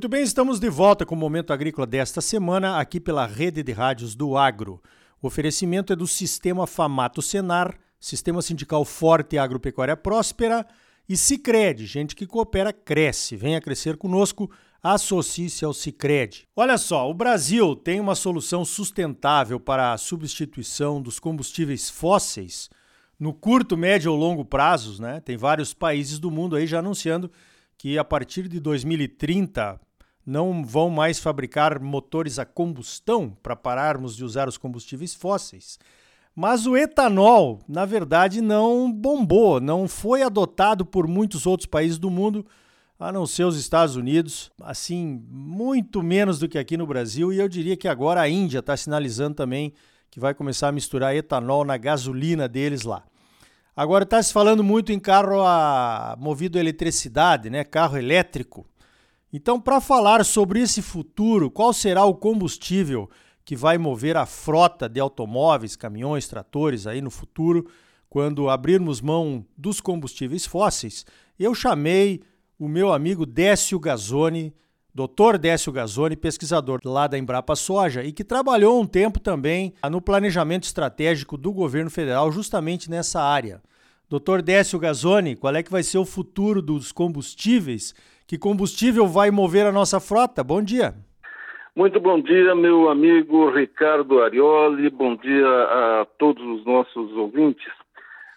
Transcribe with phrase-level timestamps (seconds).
[0.00, 3.70] Muito bem, estamos de volta com o Momento Agrícola desta semana, aqui pela rede de
[3.70, 4.82] rádios do Agro.
[5.20, 10.66] O oferecimento é do Sistema Famato Senar, Sistema Sindical Forte e Agropecuária Próspera
[11.06, 13.36] e Cicred, gente que coopera cresce.
[13.36, 14.50] Venha crescer conosco,
[14.82, 16.48] associe-se ao Cicred.
[16.56, 22.70] Olha só, o Brasil tem uma solução sustentável para a substituição dos combustíveis fósseis
[23.18, 25.20] no curto, médio ou longo prazos, né?
[25.20, 27.30] Tem vários países do mundo aí já anunciando
[27.76, 29.78] que a partir de 2030
[30.30, 35.76] não vão mais fabricar motores a combustão para pararmos de usar os combustíveis fósseis.
[36.36, 42.08] Mas o etanol, na verdade, não bombou, não foi adotado por muitos outros países do
[42.08, 42.46] mundo,
[42.96, 47.38] a não ser os Estados Unidos, assim, muito menos do que aqui no Brasil, e
[47.38, 49.72] eu diria que agora a Índia está sinalizando também
[50.10, 53.02] que vai começar a misturar etanol na gasolina deles lá.
[53.74, 57.64] Agora está se falando muito em carro a, movido a eletricidade, né?
[57.64, 58.64] carro elétrico.
[59.32, 63.08] Então, para falar sobre esse futuro, qual será o combustível
[63.44, 67.66] que vai mover a frota de automóveis, caminhões, tratores aí no futuro,
[68.08, 71.06] quando abrirmos mão dos combustíveis fósseis,
[71.38, 72.22] eu chamei
[72.58, 74.52] o meu amigo Décio Gazzoni,
[74.92, 75.38] Dr.
[75.38, 80.64] Décio Gazzoni, pesquisador lá da Embrapa Soja e que trabalhou um tempo também no planejamento
[80.64, 83.62] estratégico do governo federal justamente nessa área.
[84.08, 84.42] Dr.
[84.42, 87.94] Décio Gazzoni, qual é que vai ser o futuro dos combustíveis?
[88.30, 90.44] Que combustível vai mover a nossa frota?
[90.44, 90.94] Bom dia.
[91.74, 94.88] Muito bom dia, meu amigo Ricardo Arioli.
[94.88, 97.66] Bom dia a todos os nossos ouvintes.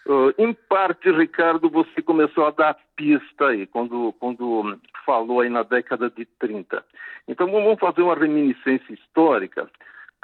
[0.04, 5.62] Uh, em parte, Ricardo, você começou a dar pista aí, quando, quando falou aí na
[5.62, 6.84] década de 30.
[7.28, 9.70] Então, vamos fazer uma reminiscência histórica,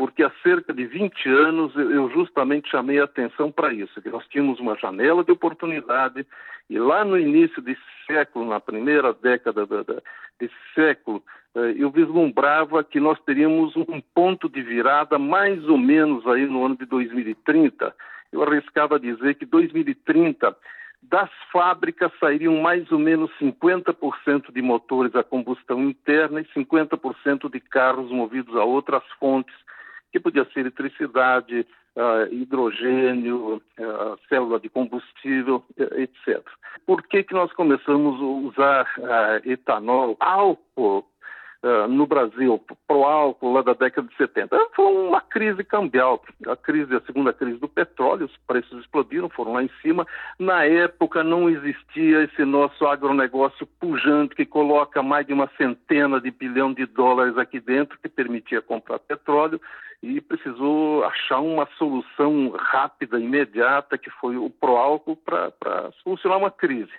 [0.00, 4.26] porque há cerca de 20 anos eu justamente chamei a atenção para isso, que nós
[4.28, 6.26] tínhamos uma janela de oportunidade
[6.70, 9.66] e lá no início desse século, na primeira década
[10.38, 11.22] desse século,
[11.54, 16.64] uh, eu vislumbrava que nós teríamos um ponto de virada mais ou menos aí no
[16.64, 17.94] ano de 2030,
[18.32, 20.56] eu arriscava dizer que 2030
[21.02, 27.60] das fábricas sairiam mais ou menos 50% de motores a combustão interna e 50% de
[27.60, 29.54] carros movidos a outras fontes,
[30.12, 31.66] que podia ser eletricidade,
[31.96, 36.42] uh, hidrogênio, uh, célula de combustível, etc.
[36.86, 41.06] Por que, que nós começamos a usar uh, etanol, álcool
[41.90, 44.56] no Brasil pro álcool lá da década de 70.
[44.74, 49.52] Foi uma crise cambial, a crise, a segunda crise do petróleo, os preços explodiram, foram
[49.52, 50.06] lá em cima.
[50.38, 56.30] Na época não existia esse nosso agronegócio pujante que coloca mais de uma centena de
[56.30, 59.60] bilhão de dólares aqui dentro, que permitia comprar petróleo
[60.02, 66.92] e precisou achar uma solução rápida, imediata, que foi o pró-álcool para solucionar uma crise.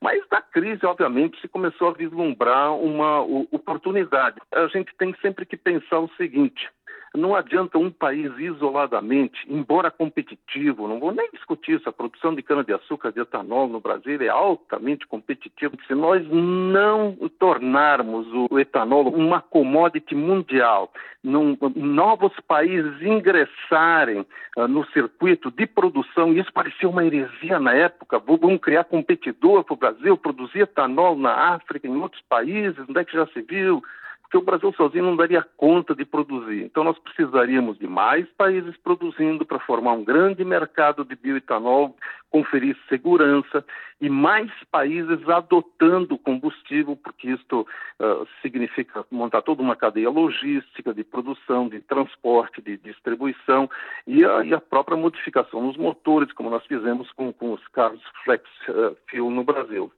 [0.00, 3.20] Mas da crise, obviamente, se começou a vislumbrar uma
[3.50, 4.40] oportunidade.
[4.52, 6.68] A gente tem sempre que pensar o seguinte:
[7.14, 12.42] não adianta um país isoladamente, embora competitivo, não vou nem discutir isso, a produção de
[12.42, 15.76] cana-de-açúcar, de etanol no Brasil é altamente competitiva.
[15.86, 24.24] Se nós não tornarmos o etanol uma commodity mundial, num, novos países ingressarem
[24.56, 29.64] uh, no circuito de produção, e isso parecia uma heresia na época, vamos criar competidor
[29.64, 33.40] para o Brasil, produzir etanol na África, em outros países, onde é que já se
[33.42, 33.82] viu?
[34.26, 36.64] Porque o Brasil sozinho não daria conta de produzir.
[36.64, 41.96] Então, nós precisaríamos de mais países produzindo para formar um grande mercado de bioetanol,
[42.28, 43.64] conferir segurança
[44.00, 51.04] e mais países adotando combustível, porque isto uh, significa montar toda uma cadeia logística de
[51.04, 53.70] produção, de transporte, de distribuição
[54.08, 58.02] e a, e a própria modificação nos motores, como nós fizemos com, com os carros
[58.24, 59.90] flex uh, fuel no Brasil.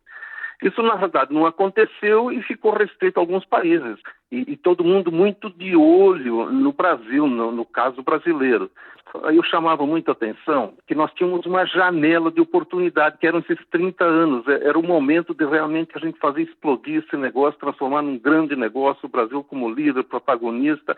[0.63, 3.99] Isso, na verdade, não aconteceu e ficou restrito a alguns países.
[4.31, 8.69] E, e todo mundo muito de olho no Brasil, no, no caso brasileiro.
[9.33, 14.05] Eu chamava muita atenção que nós tínhamos uma janela de oportunidade, que eram esses 30
[14.05, 14.47] anos.
[14.49, 18.57] É, era o momento de realmente a gente fazer explodir esse negócio, transformar num grande
[18.57, 20.97] negócio, o Brasil como líder, protagonista,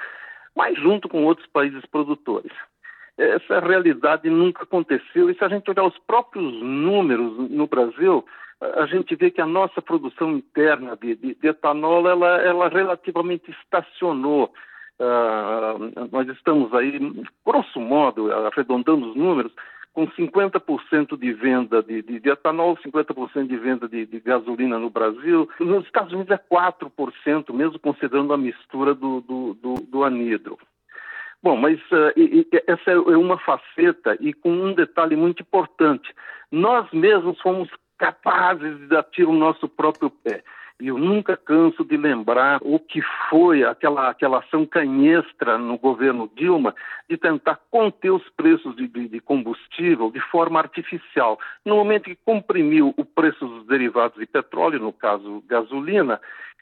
[0.57, 2.53] mas junto com outros países produtores
[3.21, 5.29] essa realidade nunca aconteceu.
[5.29, 8.25] E se a gente olhar os próprios números no Brasil,
[8.61, 13.51] a gente vê que a nossa produção interna de, de, de etanol ela, ela relativamente
[13.51, 14.53] estacionou.
[14.99, 16.99] Uh, nós estamos aí,
[17.45, 19.53] grosso modo, arredondando os números,
[19.93, 24.91] com 50% de venda de, de, de, etanol, 50% de venda de, de, gasolina no
[24.91, 25.49] Brasil.
[25.59, 30.59] Nos Estados Unidos é 4%, mesmo considerando a mistura do, do, do, do anidro.
[31.43, 32.13] Bom, mas uh,
[32.67, 36.13] essa é uma faceta e com um detalhe muito importante.
[36.51, 40.43] Nós mesmos fomos capazes de dar tiro no nosso próprio pé.
[40.81, 46.75] Eu nunca canso de lembrar o que foi aquela, aquela ação canhestra no governo Dilma
[47.09, 51.39] de tentar conter os preços de, de, de combustível de forma artificial.
[51.65, 56.21] No momento que comprimiu o preço dos derivados de petróleo, no caso gasolina,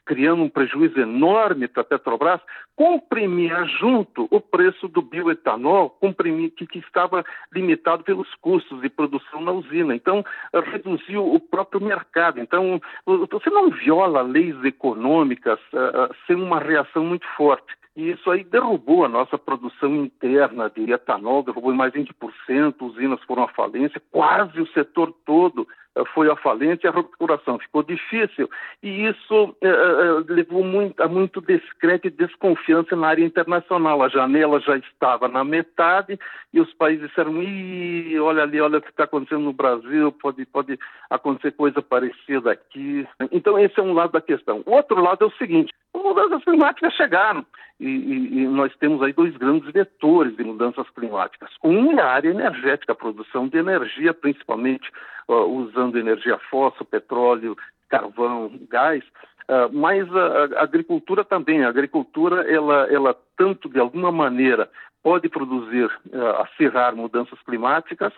[0.09, 2.41] criando um prejuízo enorme para a Petrobras,
[2.75, 7.23] comprimia junto o preço do bioetanol, comprimia, que, que, estava
[7.53, 9.93] limitado pelos custos de produção na usina.
[9.93, 10.25] Então,
[10.71, 12.39] reduziu o próprio mercado.
[12.39, 17.73] Então, você não viola leis econômicas uh, sem uma reação muito forte.
[17.95, 23.43] E isso aí derrubou a nossa produção interna de etanol, derrubou mais 20%, usinas foram
[23.43, 25.67] à falência, quase o setor todo
[26.13, 28.49] foi à falência, a recuperação ficou difícil
[28.81, 34.01] e isso eh, eh, levou muito, a muito descrédito e desconfiança na área internacional.
[34.01, 36.19] A janela já estava na metade
[36.53, 40.45] e os países disseram: Ih, olha ali, olha o que está acontecendo no Brasil, pode,
[40.45, 40.79] pode
[41.09, 43.07] acontecer coisa parecida aqui.
[43.31, 44.63] Então, esse é um lado da questão.
[44.65, 45.73] O outro lado é o seguinte:
[46.09, 47.45] mudanças climáticas chegaram
[47.79, 51.49] e, e, e nós temos aí dois grandes vetores de mudanças climáticas.
[51.63, 54.89] Um é a área energética, a produção de energia, principalmente
[55.27, 57.55] uh, usando energia fóssil, petróleo,
[57.87, 59.03] carvão, gás,
[59.47, 61.63] uh, mas a, a, agricultura também.
[61.63, 64.69] A agricultura, ela, ela tanto de alguma maneira
[65.01, 68.13] pode produzir, uh, acirrar mudanças climáticas,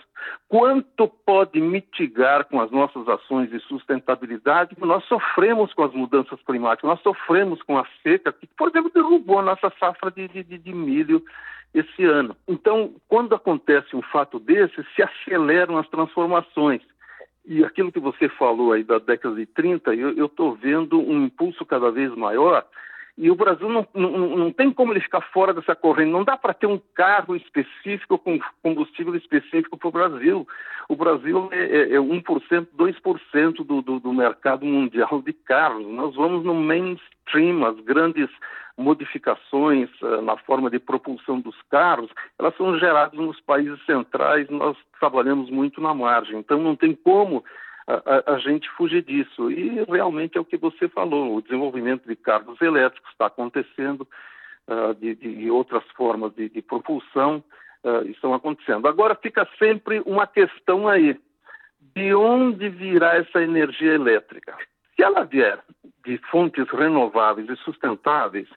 [0.48, 4.76] quanto pode mitigar com as nossas ações de sustentabilidade.
[4.80, 9.40] Nós sofremos com as mudanças climáticas, nós sofremos com a seca, que, por exemplo, derrubou
[9.40, 11.24] a nossa safra de, de, de milho
[11.74, 12.36] esse ano.
[12.48, 16.82] Então, quando acontece um fato desse, se aceleram as transformações.
[17.46, 21.66] E aquilo que você falou aí da década de 30, eu estou vendo um impulso
[21.66, 22.66] cada vez maior.
[23.18, 26.12] E o Brasil não, não, não tem como ele ficar fora dessa corrente.
[26.12, 30.48] Não dá para ter um carro específico com combustível específico para o Brasil.
[30.88, 35.86] O Brasil é, é, é 1%, 2% do, do, do mercado mundial de carros.
[35.88, 38.30] Nós vamos no mainstream, as grandes
[38.78, 44.76] modificações uh, na forma de propulsão dos carros, elas são geradas nos países centrais, nós
[45.00, 47.44] trabalhamos muito na margem, então não tem como
[47.88, 49.52] a, a, gente fugir disso.
[49.52, 54.08] E realmente é o que você falou, o desenvolvimento de carros elétricos está acontecendo,
[54.68, 57.44] uh, de, de, outras formas de, de propulsão
[57.84, 58.88] uh, estão acontecendo.
[58.88, 61.20] Agora fica sempre uma questão aí,
[61.96, 64.56] de onde virá essa energia elétrica?
[64.96, 65.60] Se ela vier
[66.06, 68.48] de fontes renováveis e sustentáveis,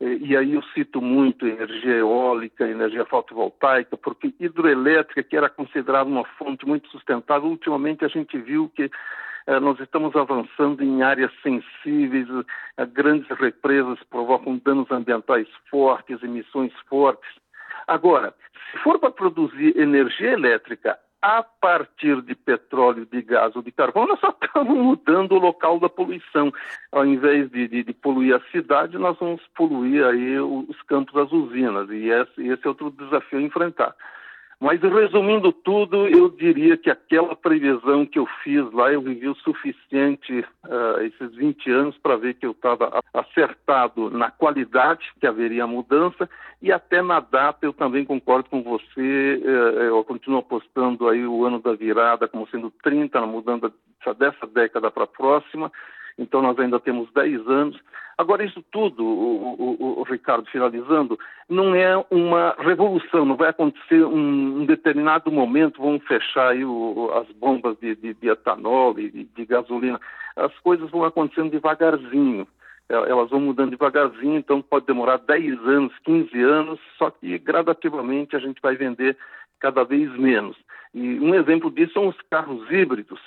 [0.00, 6.24] e aí eu cito muito energia eólica, energia fotovoltaica, porque hidroelétrica, que era considerada uma
[6.38, 8.90] fonte muito sustentável, ultimamente a gente viu que
[9.46, 12.28] eh, nós estamos avançando em áreas sensíveis,
[12.76, 17.30] eh, grandes represas provocam danos ambientais fortes, emissões fortes.
[17.86, 18.34] Agora,
[18.70, 24.06] se for para produzir energia elétrica a partir de petróleo, de gás ou de carvão,
[24.06, 26.52] nós só estamos mudando o local da poluição.
[26.92, 31.32] Ao invés de, de, de poluir a cidade, nós vamos poluir aí os campos das
[31.32, 33.94] usinas, e esse, esse é outro desafio a enfrentar.
[34.58, 39.34] Mas resumindo tudo, eu diria que aquela previsão que eu fiz lá, eu vivi o
[39.36, 45.66] suficiente uh, esses 20 anos para ver que eu estava acertado na qualidade, que haveria
[45.66, 46.28] mudança,
[46.62, 51.44] e até na data eu também concordo com você, uh, eu continuo apostando aí o
[51.44, 53.70] ano da virada como sendo 30, na mudança
[54.18, 55.70] dessa década para a próxima,
[56.18, 57.78] então nós ainda temos 10 anos.
[58.18, 61.18] Agora, isso tudo, o, o, o, Ricardo, finalizando,
[61.48, 67.10] não é uma revolução, não vai acontecer um, um determinado momento, vão fechar aí o,
[67.14, 70.00] as bombas de, de, de etanol e de, de gasolina.
[70.34, 72.46] As coisas vão acontecendo devagarzinho
[72.88, 78.36] é, elas vão mudando devagarzinho, então pode demorar 10 anos, 15 anos, só que gradativamente
[78.36, 79.16] a gente vai vender
[79.58, 80.56] cada vez menos.
[80.94, 83.20] E um exemplo disso são os carros híbridos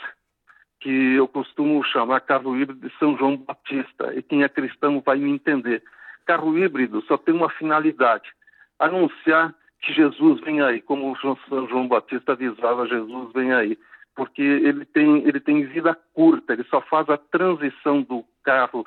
[0.80, 5.18] que eu costumo chamar carro híbrido de São João Batista, e quem é cristão vai
[5.18, 5.84] me entender.
[6.26, 8.30] Carro híbrido só tem uma finalidade:
[8.78, 13.78] anunciar que Jesus vem aí, como São João Batista avisava: Jesus vem aí,
[14.16, 18.86] porque ele tem, ele tem vida curta, ele só faz a transição do carro,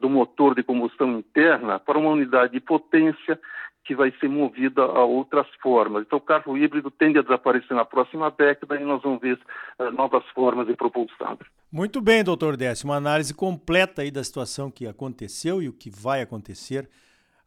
[0.00, 3.38] do motor de combustão interna, para uma unidade de potência
[3.84, 6.04] que vai ser movida a outras formas.
[6.06, 9.38] Então, o carro híbrido tende a desaparecer na próxima década e nós vamos ver
[9.78, 11.38] uh, novas formas de propulsão.
[11.72, 15.90] Muito bem, doutor Décio, uma análise completa aí da situação que aconteceu e o que
[15.90, 16.88] vai acontecer.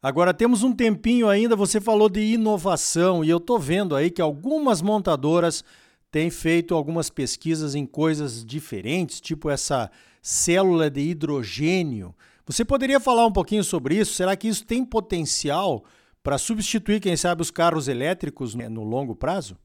[0.02, 4.20] Agora temos um tempinho ainda, você falou de inovação e eu estou vendo aí que
[4.20, 5.64] algumas montadoras
[6.10, 9.90] têm feito algumas pesquisas em coisas diferentes, tipo essa
[10.24, 12.14] célula de hidrogênio.
[12.46, 14.14] Você poderia falar um pouquinho sobre isso?
[14.14, 15.84] Será que isso tem potencial
[16.22, 19.58] para substituir, quem sabe, os carros elétricos no longo prazo?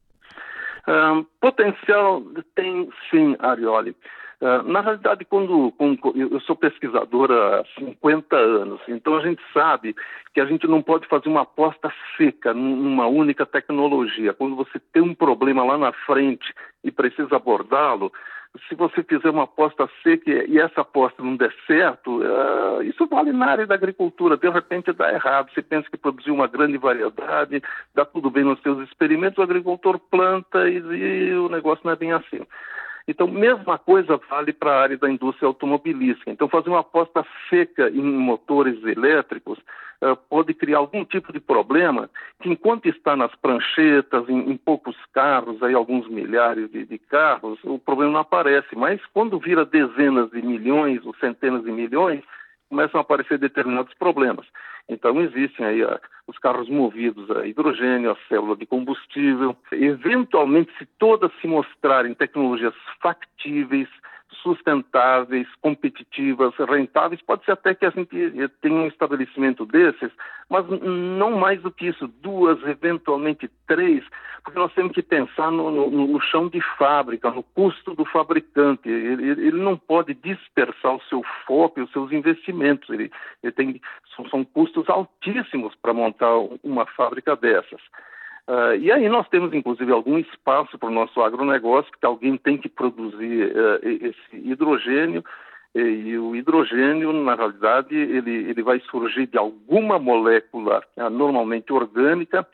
[0.86, 2.22] Um, potencial
[2.56, 3.96] tem sim, Arioli.
[4.42, 9.96] Uh, na realidade, quando, quando, eu sou pesquisador há 50 anos, então a gente sabe
[10.34, 14.34] que a gente não pode fazer uma aposta seca numa única tecnologia.
[14.34, 18.12] Quando você tem um problema lá na frente e precisa abordá-lo,
[18.68, 23.32] se você fizer uma aposta seca e essa aposta não der certo, uh, isso vale
[23.32, 24.38] na área da agricultura.
[24.38, 25.52] De repente dá errado.
[25.54, 27.62] Você pensa que produziu uma grande variedade,
[27.94, 31.96] dá tudo bem nos seus experimentos, o agricultor planta e, e o negócio não é
[31.96, 32.42] bem assim.
[33.10, 36.30] Então, mesma coisa vale para a área da indústria automobilística.
[36.30, 42.08] Então, fazer uma aposta seca em motores elétricos uh, pode criar algum tipo de problema
[42.40, 47.58] que, enquanto está nas pranchetas, em, em poucos carros, aí alguns milhares de, de, carros,
[47.64, 48.76] o problema não aparece.
[48.76, 52.22] Mas quando vira dezenas de milhões ou centenas de milhões,
[52.70, 54.46] começam a aparecer determinados problemas.
[54.88, 59.56] Então, existem aí a, os carros movidos a hidrogênio, a célula de combustível.
[59.72, 63.88] Eventualmente, se todas se mostrarem tecnologias factíveis,
[64.42, 67.22] sustentáveis, competitivas, rentáveis.
[67.22, 68.10] Pode ser até que a gente
[68.62, 70.12] tenha um estabelecimento desses,
[70.50, 74.04] mas não mais do que isso, duas, eventualmente três,
[74.44, 78.90] porque nós temos que pensar no, no, no chão de fábrica, no custo do fabricante.
[78.90, 82.90] Ele, ele, não pode dispersar o seu foco os seus investimentos.
[82.90, 83.12] Ele,
[83.44, 83.82] ele tem,
[84.16, 87.82] são, são custos altíssimos para montar uma fábrica dessas.
[88.50, 92.58] Uh, e aí nós temos, inclusive, algum espaço para o nosso agronegócio, que alguém tem
[92.58, 95.24] que produzir uh, esse hidrogênio,
[95.76, 101.72] e, e, o hidrogênio, na realidade, ele, ele vai surgir de alguma molécula uh, normalmente
[101.72, 102.46] orgânica,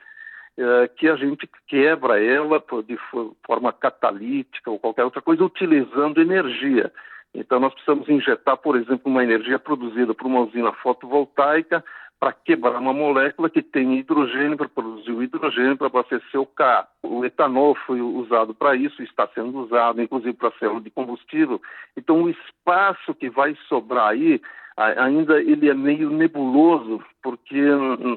[0.95, 2.97] que a gente quebra ela de
[3.45, 6.93] forma catalítica ou qualquer outra coisa, utilizando energia.
[7.33, 11.83] Então, nós precisamos injetar, por exemplo, uma energia produzida por uma usina fotovoltaica
[12.19, 16.87] para quebrar uma molécula que tem hidrogênio, para produzir o hidrogênio para abastecer o carro.
[17.03, 21.61] O etanol foi usado para isso, está sendo usado, inclusive para célula de combustível.
[21.95, 24.41] Então, o espaço que vai sobrar aí,
[24.77, 27.61] ainda ele é meio nebuloso, porque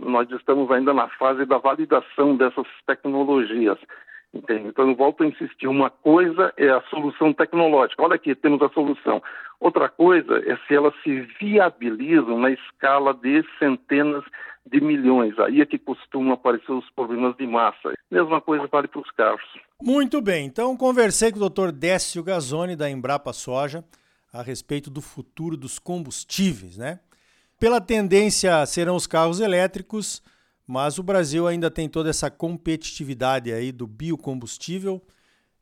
[0.06, 3.78] nós estamos ainda na fase da validação dessas tecnologias.
[4.32, 4.68] Entende?
[4.68, 8.02] Então, eu volto a insistir: uma coisa é a solução tecnológica.
[8.02, 9.22] Olha aqui, temos a solução.
[9.60, 14.24] Outra coisa é se elas se viabilizam na escala de centenas
[14.64, 15.38] de milhões.
[15.38, 17.94] Aí é que costumam aparecer os problemas de massa.
[18.10, 19.42] Mesma coisa vale para os carros.
[19.82, 20.46] Muito bem.
[20.46, 21.72] Então, conversei com o Dr.
[21.72, 23.84] Décio Gazzoni, da Embrapa Soja,
[24.32, 27.00] a respeito do futuro dos combustíveis, né?
[27.58, 30.22] Pela tendência serão os carros elétricos
[30.68, 35.00] mas o Brasil ainda tem toda essa competitividade aí do biocombustível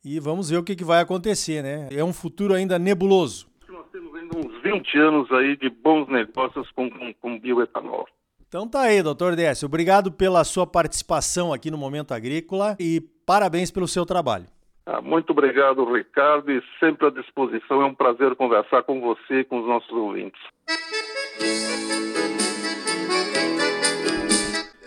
[0.04, 1.88] e vamos ver o que, que vai acontecer, né?
[1.92, 3.46] É um futuro ainda nebuloso.
[3.68, 8.06] Nós temos ainda uns 20 anos aí de bons negócios com, com, com bioetanol.
[8.48, 9.66] Então tá aí, doutor Décio.
[9.66, 14.46] Obrigado pela sua participação aqui no Momento Agrícola e parabéns pelo seu trabalho.
[14.86, 17.82] Ah, muito obrigado, Ricardo, e sempre à disposição.
[17.82, 20.40] É um prazer conversar com você e com os nossos ouvintes.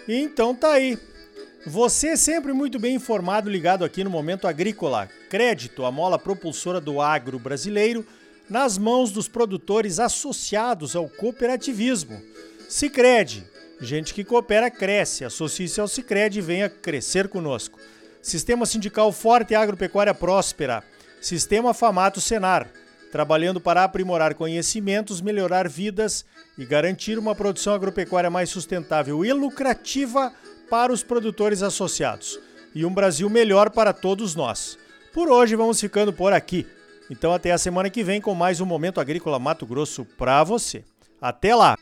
[0.07, 0.97] Então tá aí.
[1.67, 5.09] Você é sempre muito bem informado, ligado aqui no Momento Agrícola.
[5.29, 8.05] Crédito, a mola propulsora do agro brasileiro,
[8.49, 12.21] nas mãos dos produtores associados ao cooperativismo.
[12.67, 13.45] Sicredi,
[13.79, 15.23] gente que coopera cresce.
[15.23, 17.79] Associe-se ao Sicredi e venha crescer conosco.
[18.21, 20.83] Sistema sindical forte e agropecuária próspera.
[21.21, 22.69] Sistema Famato Senar,
[23.11, 26.25] trabalhando para aprimorar conhecimentos, melhorar vidas
[26.57, 30.33] e garantir uma produção agropecuária mais sustentável e lucrativa
[30.69, 32.39] para os produtores associados
[32.73, 34.77] e um Brasil melhor para todos nós.
[35.13, 36.67] Por hoje vamos ficando por aqui.
[37.09, 40.83] Então até a semana que vem com mais um Momento Agrícola Mato Grosso para você.
[41.21, 41.75] Até lá!